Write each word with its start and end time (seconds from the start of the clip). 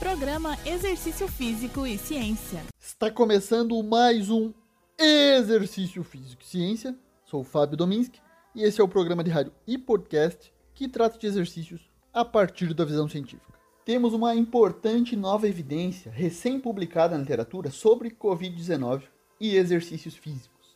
Programa 0.00 0.56
Exercício 0.64 1.28
Físico 1.28 1.86
e 1.86 1.98
Ciência. 1.98 2.62
Está 2.80 3.10
começando 3.10 3.82
mais 3.82 4.30
um 4.30 4.50
Exercício 4.98 6.02
Físico 6.02 6.42
e 6.42 6.46
Ciência. 6.46 6.96
Sou 7.26 7.42
o 7.42 7.44
Fábio 7.44 7.76
Dominski 7.76 8.18
e 8.54 8.62
esse 8.62 8.80
é 8.80 8.84
o 8.84 8.88
programa 8.88 9.22
de 9.22 9.30
rádio 9.30 9.52
e 9.66 9.76
podcast 9.76 10.50
que 10.74 10.88
trata 10.88 11.18
de 11.18 11.26
exercícios 11.26 11.82
a 12.14 12.24
partir 12.24 12.72
da 12.72 12.82
visão 12.82 13.10
científica. 13.10 13.52
Temos 13.84 14.14
uma 14.14 14.34
importante 14.34 15.14
nova 15.14 15.46
evidência 15.46 16.10
recém-publicada 16.10 17.14
na 17.14 17.20
literatura 17.20 17.70
sobre 17.70 18.08
Covid-19 18.10 19.02
e 19.38 19.54
exercícios 19.54 20.16
físicos. 20.16 20.74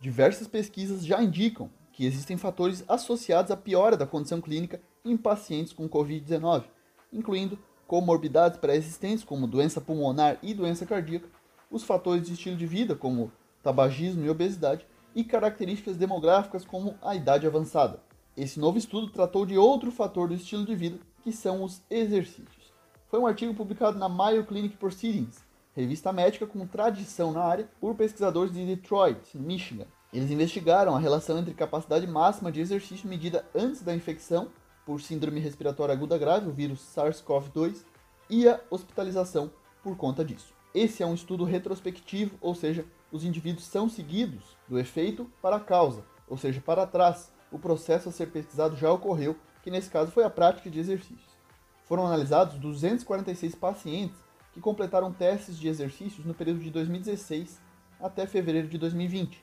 Diversas 0.00 0.48
pesquisas 0.48 1.04
já 1.04 1.22
indicam 1.22 1.70
que 1.92 2.06
existem 2.06 2.38
fatores 2.38 2.82
associados 2.88 3.50
à 3.50 3.58
piora 3.58 3.94
da 3.94 4.06
condição 4.06 4.40
clínica 4.40 4.80
em 5.04 5.18
pacientes 5.18 5.74
com 5.74 5.86
Covid-19, 5.86 6.64
incluindo 7.12 7.58
comorbidades 7.88 8.58
pré-existentes, 8.58 9.24
como 9.24 9.46
doença 9.46 9.80
pulmonar 9.80 10.38
e 10.42 10.52
doença 10.52 10.84
cardíaca, 10.84 11.26
os 11.70 11.82
fatores 11.82 12.26
de 12.26 12.34
estilo 12.34 12.54
de 12.54 12.66
vida, 12.66 12.94
como 12.94 13.32
tabagismo 13.62 14.24
e 14.24 14.30
obesidade, 14.30 14.86
e 15.14 15.24
características 15.24 15.96
demográficas, 15.96 16.66
como 16.66 16.96
a 17.00 17.16
idade 17.16 17.46
avançada. 17.46 18.00
Esse 18.36 18.60
novo 18.60 18.76
estudo 18.76 19.10
tratou 19.10 19.46
de 19.46 19.56
outro 19.56 19.90
fator 19.90 20.28
do 20.28 20.34
estilo 20.34 20.66
de 20.66 20.76
vida, 20.76 20.98
que 21.24 21.32
são 21.32 21.64
os 21.64 21.80
exercícios. 21.90 22.72
Foi 23.10 23.18
um 23.18 23.26
artigo 23.26 23.54
publicado 23.54 23.98
na 23.98 24.08
Mayo 24.08 24.44
Clinic 24.44 24.76
Proceedings, 24.76 25.42
revista 25.74 26.12
médica 26.12 26.46
com 26.46 26.66
tradição 26.66 27.32
na 27.32 27.42
área, 27.42 27.70
por 27.80 27.94
pesquisadores 27.94 28.52
de 28.52 28.66
Detroit, 28.66 29.34
Michigan. 29.34 29.86
Eles 30.12 30.30
investigaram 30.30 30.94
a 30.94 31.00
relação 31.00 31.38
entre 31.38 31.54
capacidade 31.54 32.06
máxima 32.06 32.52
de 32.52 32.60
exercício 32.60 33.08
medida 33.08 33.46
antes 33.54 33.80
da 33.80 33.94
infecção 33.94 34.48
por 34.88 35.02
síndrome 35.02 35.38
respiratória 35.38 35.92
aguda 35.92 36.16
grave, 36.16 36.48
o 36.48 36.52
vírus 36.52 36.80
SARS-CoV-2, 36.96 37.84
e 38.30 38.48
a 38.48 38.58
hospitalização 38.70 39.50
por 39.82 39.98
conta 39.98 40.24
disso. 40.24 40.54
Esse 40.74 41.02
é 41.02 41.06
um 41.06 41.12
estudo 41.12 41.44
retrospectivo, 41.44 42.38
ou 42.40 42.54
seja, 42.54 42.86
os 43.12 43.22
indivíduos 43.22 43.66
são 43.66 43.86
seguidos 43.86 44.56
do 44.66 44.78
efeito 44.78 45.30
para 45.42 45.56
a 45.56 45.60
causa, 45.60 46.06
ou 46.26 46.38
seja, 46.38 46.62
para 46.62 46.86
trás. 46.86 47.30
O 47.52 47.58
processo 47.58 48.08
a 48.08 48.12
ser 48.12 48.30
pesquisado 48.30 48.76
já 48.76 48.90
ocorreu, 48.90 49.36
que 49.62 49.70
nesse 49.70 49.90
caso 49.90 50.10
foi 50.10 50.24
a 50.24 50.30
prática 50.30 50.70
de 50.70 50.80
exercícios. 50.80 51.36
Foram 51.84 52.06
analisados 52.06 52.58
246 52.58 53.54
pacientes 53.56 54.16
que 54.54 54.60
completaram 54.60 55.12
testes 55.12 55.58
de 55.58 55.68
exercícios 55.68 56.24
no 56.24 56.32
período 56.32 56.60
de 56.60 56.70
2016 56.70 57.60
até 58.00 58.26
fevereiro 58.26 58.68
de 58.68 58.78
2020. 58.78 59.38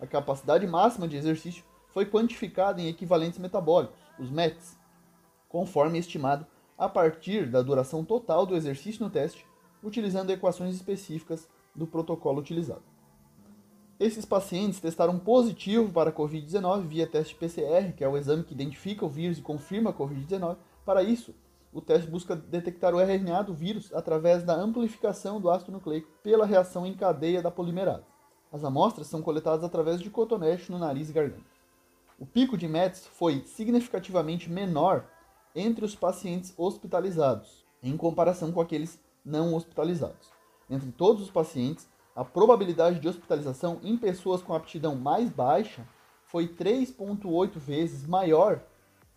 A 0.00 0.08
capacidade 0.08 0.66
máxima 0.66 1.06
de 1.06 1.16
exercício 1.16 1.62
foi 1.92 2.04
quantificada 2.04 2.80
em 2.80 2.88
equivalentes 2.88 3.38
metabólicos, 3.38 4.00
os 4.18 4.30
METs, 4.30 4.76
conforme 5.52 5.98
estimado 5.98 6.46
a 6.78 6.88
partir 6.88 7.46
da 7.46 7.60
duração 7.60 8.02
total 8.02 8.46
do 8.46 8.56
exercício 8.56 9.04
no 9.04 9.10
teste, 9.10 9.46
utilizando 9.82 10.30
equações 10.30 10.74
específicas 10.74 11.46
do 11.76 11.86
protocolo 11.86 12.40
utilizado. 12.40 12.82
Esses 14.00 14.24
pacientes 14.24 14.80
testaram 14.80 15.18
positivo 15.18 15.92
para 15.92 16.08
a 16.08 16.12
Covid-19 16.12 16.86
via 16.86 17.06
teste 17.06 17.34
PCR, 17.34 17.92
que 17.94 18.02
é 18.02 18.08
o 18.08 18.16
exame 18.16 18.42
que 18.42 18.54
identifica 18.54 19.04
o 19.04 19.08
vírus 19.08 19.38
e 19.38 19.42
confirma 19.42 19.90
a 19.90 19.92
Covid-19. 19.92 20.56
Para 20.84 21.02
isso, 21.02 21.34
o 21.70 21.80
teste 21.80 22.10
busca 22.10 22.34
detectar 22.34 22.94
o 22.94 23.00
RNA 23.00 23.42
do 23.42 23.54
vírus 23.54 23.92
através 23.94 24.42
da 24.42 24.54
amplificação 24.54 25.40
do 25.40 25.50
ácido 25.50 25.70
nucleico 25.70 26.08
pela 26.22 26.46
reação 26.46 26.86
em 26.86 26.94
cadeia 26.94 27.42
da 27.42 27.50
polimerase. 27.50 28.06
As 28.50 28.64
amostras 28.64 29.06
são 29.06 29.22
coletadas 29.22 29.62
através 29.62 30.00
de 30.00 30.10
cotonete 30.10 30.72
no 30.72 30.78
nariz 30.78 31.10
e 31.10 31.12
garganta. 31.12 31.52
O 32.18 32.26
pico 32.26 32.56
de 32.56 32.66
METs 32.66 33.06
foi 33.06 33.42
significativamente 33.46 34.50
menor 34.50 35.06
entre 35.54 35.84
os 35.84 35.94
pacientes 35.94 36.54
hospitalizados, 36.56 37.64
em 37.82 37.96
comparação 37.96 38.52
com 38.52 38.60
aqueles 38.60 39.00
não 39.24 39.54
hospitalizados. 39.54 40.30
Entre 40.68 40.90
todos 40.92 41.22
os 41.22 41.30
pacientes, 41.30 41.88
a 42.14 42.24
probabilidade 42.24 42.98
de 42.98 43.08
hospitalização 43.08 43.80
em 43.82 43.96
pessoas 43.96 44.42
com 44.42 44.54
aptidão 44.54 44.94
mais 44.94 45.30
baixa 45.30 45.86
foi 46.24 46.48
3,8 46.48 47.58
vezes 47.58 48.06
maior 48.06 48.62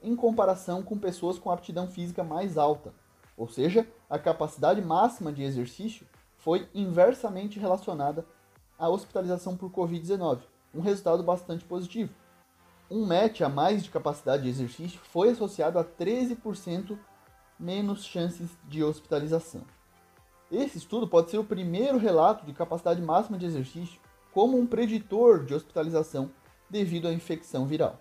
em 0.01 0.15
comparação 0.15 0.83
com 0.83 0.97
pessoas 0.97 1.39
com 1.39 1.49
aptidão 1.49 1.87
física 1.87 2.23
mais 2.23 2.57
alta. 2.57 2.93
Ou 3.37 3.47
seja, 3.47 3.87
a 4.09 4.19
capacidade 4.19 4.81
máxima 4.81 5.31
de 5.31 5.43
exercício 5.43 6.05
foi 6.37 6.67
inversamente 6.73 7.59
relacionada 7.59 8.25
à 8.77 8.89
hospitalização 8.89 9.55
por 9.57 9.71
Covid-19, 9.71 10.39
um 10.73 10.81
resultado 10.81 11.23
bastante 11.23 11.63
positivo 11.65 12.13
um 12.90 13.06
match 13.06 13.41
a 13.41 13.50
mais 13.50 13.84
de 13.84 13.90
capacidade 13.90 14.44
de 14.44 14.50
exercício 14.50 15.00
foi 15.12 15.29
associado 15.29 15.79
a 15.79 15.84
13% 15.84 16.97
menos 17.59 18.03
chances 18.03 18.50
de 18.68 18.84
hospitalização. 18.84 19.62
Esse 20.51 20.78
estudo 20.78 21.07
pode 21.07 21.31
ser 21.31 21.38
o 21.38 21.44
primeiro 21.44 21.97
relato 21.97 22.46
de 22.46 22.53
capacidade 22.53 23.01
máxima 23.01 23.38
de 23.38 23.46
exercício 23.46 24.00
como 24.31 24.59
um 24.59 24.68
preditor 24.68 25.44
de 25.44 25.53
hospitalização 25.53 26.29
devido 26.69 27.07
à 27.07 27.13
infecção 27.13 27.66
viral. 27.66 28.00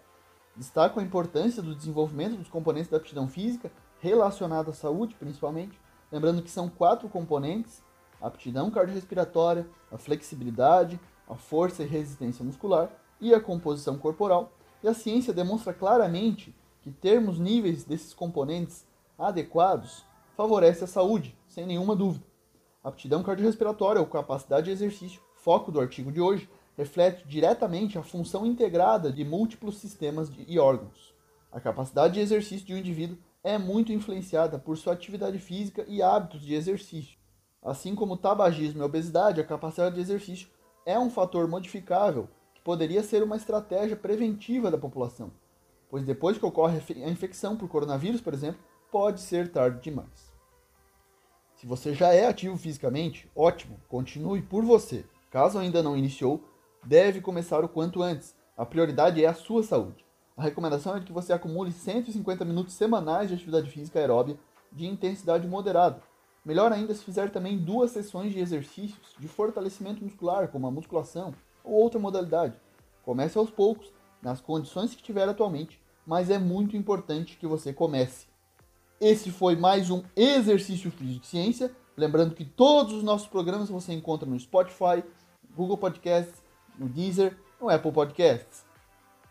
Destaco 0.56 1.01
a 1.01 1.03
importância 1.03 1.62
do 1.62 1.75
desenvolvimento 1.75 2.37
dos 2.37 2.49
componentes 2.49 2.91
da 2.91 2.99
aptidão 2.99 3.27
física 3.27 3.72
relacionada 3.99 4.71
à 4.71 4.75
saúde, 4.75 5.16
principalmente, 5.19 5.81
lembrando 6.12 6.43
que 6.43 6.51
são 6.51 6.69
quatro 6.69 7.09
componentes: 7.09 7.83
a 8.21 8.27
aptidão 8.27 8.71
cardiorrespiratória, 8.71 9.66
a 9.91 9.97
flexibilidade, 9.97 11.01
a 11.28 11.34
força 11.34 11.83
e 11.83 11.87
resistência 11.87 12.45
muscular 12.45 12.91
e 13.21 13.33
a 13.34 13.41
composição 13.41 13.97
corporal, 13.97 14.53
e 14.84 14.89
a 14.89 14.93
ciência 14.93 15.33
demonstra 15.33 15.72
claramente 15.72 16.55
que 16.83 16.91
termos 16.91 17.39
níveis 17.39 17.84
desses 17.84 18.12
componentes 18.12 18.87
adequados 19.19 20.05
favorece 20.37 20.84
a 20.84 20.87
saúde, 20.87 21.34
sem 21.49 21.65
nenhuma 21.65 21.97
dúvida. 21.97 22.27
Aptidão 22.83 23.22
cardiorrespiratória 23.22 23.99
ou 23.99 24.06
capacidade 24.06 24.67
de 24.67 24.72
exercício, 24.72 25.22
foco 25.37 25.72
do 25.72 25.81
artigo 25.81 26.12
de 26.12 26.21
hoje, 26.21 26.47
reflete 26.77 27.27
diretamente 27.27 27.97
a 27.97 28.03
função 28.03 28.45
integrada 28.45 29.11
de 29.11 29.25
múltiplos 29.25 29.78
sistemas 29.78 30.31
e 30.47 30.59
órgãos. 30.59 31.15
A 31.51 31.59
capacidade 31.59 32.15
de 32.15 32.21
exercício 32.21 32.66
de 32.66 32.75
um 32.75 32.78
indivíduo 32.78 33.16
é 33.43 33.56
muito 33.56 33.91
influenciada 33.91 34.59
por 34.59 34.77
sua 34.77 34.93
atividade 34.93 35.39
física 35.39 35.83
e 35.89 36.03
hábitos 36.03 36.43
de 36.43 36.53
exercício. 36.53 37.19
Assim 37.62 37.95
como 37.95 38.19
tabagismo 38.19 38.83
e 38.83 38.84
obesidade, 38.84 39.41
a 39.41 39.45
capacidade 39.45 39.95
de 39.95 40.03
exercício 40.03 40.51
é 40.84 40.99
um 40.99 41.09
fator 41.09 41.49
modificável 41.49 42.28
poderia 42.64 43.02
ser 43.02 43.22
uma 43.22 43.36
estratégia 43.36 43.94
preventiva 43.94 44.70
da 44.70 44.78
população, 44.78 45.30
pois 45.91 46.02
depois 46.02 46.38
que 46.38 46.47
ocorre 46.47 46.78
a 46.78 47.10
infecção 47.10 47.56
por 47.56 47.69
coronavírus, 47.69 48.22
por 48.22 48.32
exemplo, 48.32 48.60
pode 48.91 49.20
ser 49.20 49.52
tarde 49.52 49.82
demais. 49.82 50.32
Se 51.54 51.66
você 51.66 51.94
já 51.94 52.12
é 52.12 52.26
ativo 52.26 52.56
fisicamente, 52.56 53.30
ótimo, 53.36 53.78
continue 53.88 54.42
por 54.42 54.64
você. 54.64 55.04
Caso 55.30 55.58
ainda 55.58 55.82
não 55.82 55.97
iniciou, 55.97 56.42
deve 56.84 57.20
começar 57.20 57.62
o 57.62 57.69
quanto 57.69 58.03
antes. 58.03 58.34
A 58.56 58.64
prioridade 58.64 59.22
é 59.22 59.28
a 59.28 59.34
sua 59.34 59.62
saúde. 59.62 60.04
A 60.36 60.42
recomendação 60.42 60.97
é 60.97 61.00
que 61.00 61.12
você 61.12 61.32
acumule 61.32 61.70
150 61.70 62.44
minutos 62.44 62.74
semanais 62.74 63.28
de 63.28 63.34
atividade 63.34 63.70
física 63.70 63.98
aeróbia 63.98 64.38
de 64.72 64.86
intensidade 64.86 65.47
moderada. 65.47 66.03
Melhor 66.44 66.72
ainda 66.72 66.94
se 66.94 67.04
fizer 67.04 67.30
também 67.30 67.56
duas 67.56 67.92
sessões 67.92 68.32
de 68.32 68.41
exercícios 68.41 69.14
de 69.19 69.28
fortalecimento 69.28 70.03
muscular, 70.03 70.48
como 70.48 70.66
a 70.66 70.70
musculação, 70.70 71.34
ou 71.64 71.72
outra 71.72 71.98
modalidade. 71.98 72.54
Comece 73.02 73.38
aos 73.38 73.50
poucos, 73.50 73.91
nas 74.22 74.41
condições 74.41 74.94
que 74.94 75.02
tiver 75.02 75.28
atualmente, 75.28 75.80
mas 76.06 76.30
é 76.30 76.38
muito 76.38 76.76
importante 76.76 77.36
que 77.36 77.47
você 77.47 77.72
comece. 77.72 78.26
Esse 79.00 79.30
foi 79.30 79.56
mais 79.56 79.91
um 79.91 80.03
Exercício 80.14 80.91
Físico 80.91 81.20
de 81.20 81.26
Ciência. 81.26 81.74
Lembrando 81.97 82.34
que 82.34 82.44
todos 82.44 82.92
os 82.92 83.03
nossos 83.03 83.26
programas 83.26 83.69
você 83.69 83.92
encontra 83.92 84.28
no 84.28 84.38
Spotify, 84.38 85.03
Google 85.54 85.78
Podcasts, 85.78 86.42
no 86.78 86.88
Deezer, 86.88 87.36
no 87.60 87.69
Apple 87.69 87.92
Podcasts. 87.92 88.64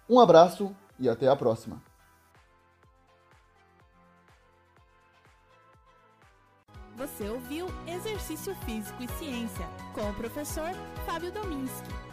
Um 0.10 0.20
abraço 0.20 0.76
e 1.00 1.08
até 1.10 1.28
a 1.28 1.36
próxima. 1.36 1.82
Você 6.96 7.28
ouviu 7.28 7.66
Exercício 7.88 8.56
Físico 8.58 9.02
e 9.02 9.08
Ciência 9.18 9.68
com 9.94 10.08
o 10.08 10.14
professor 10.14 10.72
Fábio 11.06 11.32
Dominski 11.32 12.13